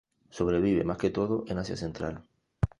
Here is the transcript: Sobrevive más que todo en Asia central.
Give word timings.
Sobrevive 0.31 0.83
más 0.83 0.97
que 0.97 1.11
todo 1.11 1.43
en 1.47 1.59
Asia 1.59 1.77
central. 1.77 2.23